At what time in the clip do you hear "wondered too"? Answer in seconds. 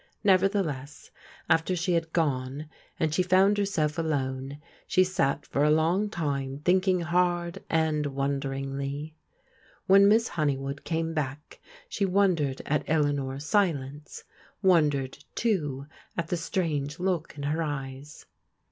14.63-15.85